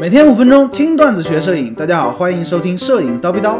[0.00, 3.58] 每天五分钟听段子学摄影，大家好，欢迎收听摄影叨逼叨。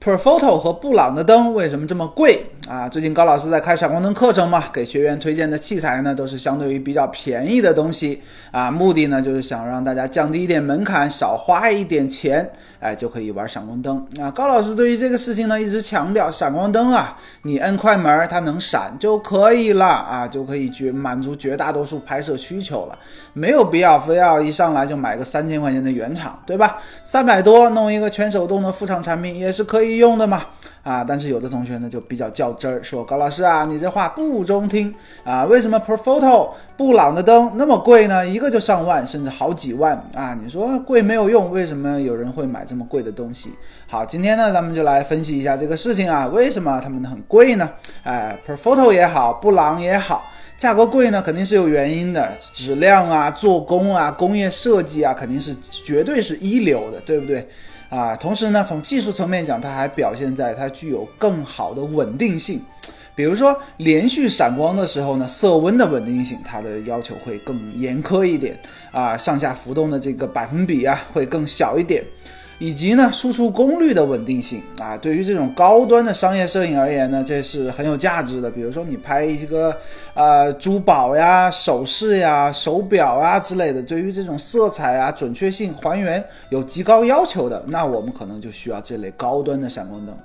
[0.00, 2.88] Profoto 和布朗的灯为什么这么贵啊？
[2.88, 12.50] 最近高老师在开闪光灯课程嘛，给学员推荐的器材呢都是相对于比较便宜的东西啊，目的呢就是想让大家降低一点门槛，少花一点钱，
[12.80, 14.06] 哎就可以玩闪光灯。
[14.16, 22.98] 那高老师对于这个事情呢一直强调，闪光灯啊，你摁快门它能闪就可以了啊，就可以绝满足绝大多数拍摄需求了，
[23.32, 26.76] 没有必要非要一上来就买个三千块钱的原厂，对吧？
[27.02, 29.94] 三百多弄一个全手动的副厂产品也是可以。
[29.94, 30.42] 用的嘛
[30.84, 34.94] 啊，但是有的同学呢就比较较真儿，说高老师啊，你这话不中听
[35.24, 38.24] 啊，为什么 Profoto 布朗的灯那么贵呢？
[38.26, 40.38] 一个就上万，甚至好几万啊！
[40.40, 43.50] 你说贵没有用，为什么有人会买这么贵的东西？
[43.88, 47.70] 好，今天呢咱们就来分析一下这个事情啊，为什么他们很贵呢？
[48.02, 57.48] 哎，Profoto 也好，布朗也好，价格贵呢肯定是有原因的，质量啊、做工啊、工业设计啊，肯定是绝对是一流的，对不对？
[57.94, 62.60] 啊，同时呢，从技术层面讲，它还表现在它具有更好的稳定性。
[63.14, 68.58] 比如说，连续闪光的时候呢，色温的稳定性，它的要求会更严苛一点
[68.90, 72.02] 啊，上下浮动的这个百分比啊，会更小一点。
[72.58, 78.50] 以及呢，输出功率的稳定性啊，对于这种高端的商业摄影而言呢，这是很有价值的。
[78.50, 79.76] 比如说你拍一个
[80.14, 90.16] 呃珠宝呀、首饰呀、手表啊之类的，对于这种色彩啊、准确性、还原有极高要求的，那我们可能就需要这类高端的闪光灯。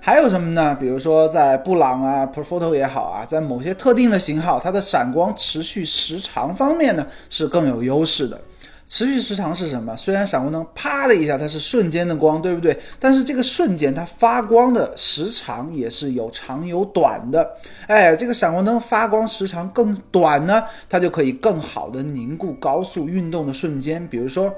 [0.00, 0.76] 还有什么呢？
[0.78, 8.40] 比如说在布朗啊、Profoto 也好啊，在某些特定的型号，它的闪光持续时长方面呢是更有优势的。
[8.88, 9.94] 持续时长是什么？
[9.98, 12.76] 虽然闪光灯啪的一下它是瞬间的光，对不对？
[12.98, 17.54] 但是这个瞬间它发光的时长也是有长有短的。
[17.86, 24.04] 哎，这个闪光灯发光时长更短呢，它就可以更好的凝固高速运动的瞬间。
[24.08, 24.50] 比如说，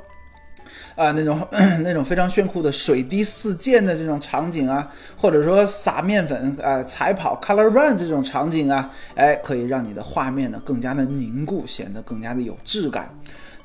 [0.95, 1.45] 啊那种
[1.83, 13.13] 那种非常炫酷的水滴四溅的这种场景啊，或者说撒面粉啊彩跑 color run 这种场景啊，哎，可以让你的画面呢更加的凝固，显得更加的有质感。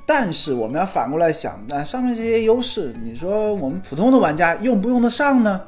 [0.06, 5.62] 但是我们要反过来想，那上面这些优势，你说我们普通的玩家用不用得上呢？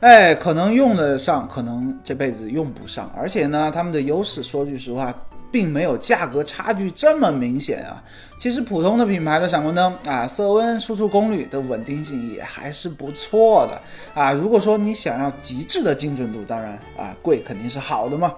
[0.00, 3.08] 哎，可能用得上，可能这辈子用不上。
[3.14, 5.14] 而且呢，他们的优势，说句实话，
[5.50, 8.02] 并没有价格差距这么明显啊。
[8.38, 14.32] 其实普通的品牌的闪光灯啊，色温、输出功率的稳定性也还是不错的啊。
[14.32, 18.32] 如果说你想要极致的精准度，当然啊，贵肯定是好的嘛。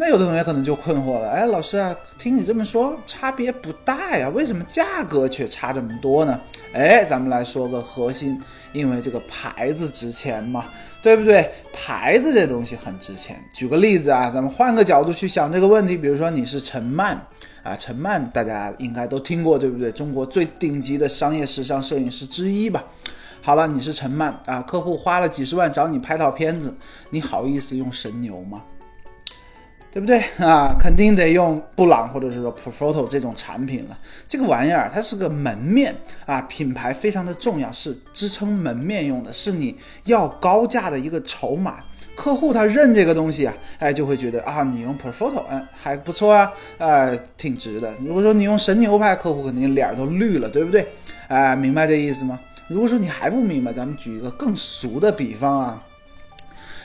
[0.00, 6.40] 那有的同学可能就困惑了，哎，老师啊，听你这么说，差别不大呀，为什么价格却差这么多呢？
[6.72, 8.40] 哎，咱们来说个核心，
[8.72, 10.64] 因为这个牌子值钱嘛，
[11.02, 11.52] 对不对？
[11.70, 13.38] 牌子这东西很值钱。
[13.52, 17.14] 举个例子啊，咱们换个角度去想这个问题，比如说你是陈曼
[17.62, 19.92] 啊，陈曼大家应该都听过，对不对？
[19.92, 22.82] 中国最顶级的商业时尚摄影师之一吧。
[23.42, 26.74] 好了，你是陈曼啊，客户花了几十万找你拍套片子，
[27.10, 28.62] 你好意思用神牛吗？
[29.92, 30.76] 对不对啊？
[30.78, 33.98] 肯定得用布朗或者是说 Profoto 这种产品了。
[34.28, 35.94] 这个玩意儿它是个门面
[36.26, 41.80] 啊，品牌非常的重要，是支撑门面用的，是你要高价的一个筹码。
[42.14, 47.92] 客户他认这个东西啊，哎，就会觉得啊，你用 Profoto，嗯，还不错啊，哎，挺值的。
[48.04, 50.86] 如果说你用神牛派，客户肯定脸都绿了，对不对？
[51.28, 52.38] 哎，明白这意思吗？
[52.68, 55.82] 如果说你还不明白，咱们举一个更俗的比方啊。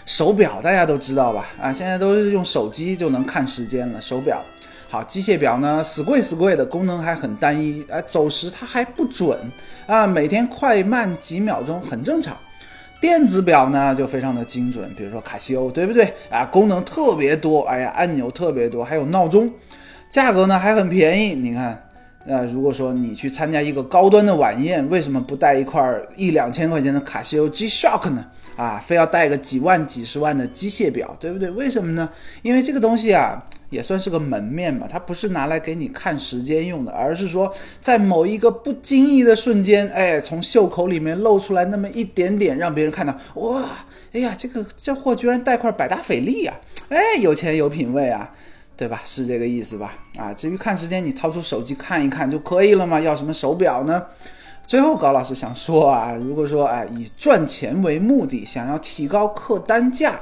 [0.05, 1.47] 手表大家都知道吧？
[1.59, 3.99] 啊，现在都是用手机就能看时间了。
[3.99, 4.43] 手表
[4.87, 9.37] 好，机械表呢，死贵死贵的，功能还很单一，啊，走时它还不准
[9.87, 12.37] 啊，每天快慢几秒钟很正常。
[13.01, 16.13] 电子表呢就非常的精准，比如说卡西欧，对不对？
[16.29, 19.51] 啊，功能特别多，哎呀，按钮特别多，还有闹钟，
[20.09, 21.33] 价格呢还很便宜。
[21.33, 21.84] 你看，
[22.25, 28.25] 呃，如果说你去参加一个高端的晚宴，为什么不带一块一两千块钱的卡西欧 G-Shock 呢？
[28.55, 31.51] 啊，非要带个几万、几十万的机械表，对不对？
[31.51, 32.09] 为什么呢？
[32.41, 46.53] 因为这个东西啊，也算是个门面嘛，它不是拿来给你看时间用的，而是说在某一个不经意的瞬间，哎，从袖口里面露出来那么一点点，让别人看到，哇，哎呀，这个这货居然带块百达翡丽呀，
[46.89, 48.33] 哎，有钱有品位啊，
[48.77, 49.01] 对吧？
[49.03, 49.93] 是这个意思吧？
[50.17, 54.03] 啊，至于看时间，你掏出手机看一看就可以了嘛，要什么手表呢？
[54.67, 60.19] 最后，高老师想说啊，如果说哎以赚钱为目的，想要提高客单价，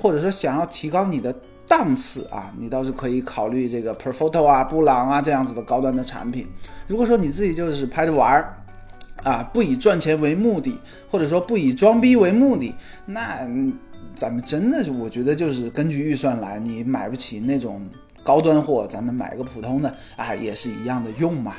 [0.00, 1.34] 或者说想要提高你的
[1.66, 6.46] 档次啊，你倒是可以考虑这个 Profoto 啊、布朗啊这样子的高端的产品。
[6.88, 8.56] 如果说你自己就是拍着玩儿
[9.22, 10.76] 啊，不以赚钱为目的，
[11.08, 12.74] 或者说不以装逼为目的，
[13.06, 13.48] 那
[14.14, 17.82] 咱们真的，我觉得就是根据预算来，你买不起那种。
[18.24, 21.56] 高端货咱们买个普通的啊，也是一样的用嘛。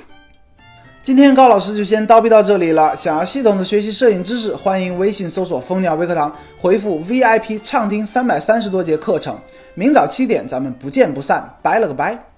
[1.01, 2.95] 今天高老师就先叨逼到这里了。
[2.95, 9.37] 想要系统的学习摄影知识，欢迎微信搜索蜂鸟微课堂，回复 VIP 畅听三百三十多节课程。
[9.75, 12.32] 明早七点咱们不见不散，拜了个拜。